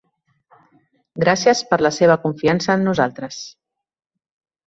Gràcies 1.23 1.61
per 1.73 1.79
la 1.87 1.91
seva 1.97 2.17
confiança 2.25 2.77
en 2.79 2.87
nosaltres. 2.89 3.37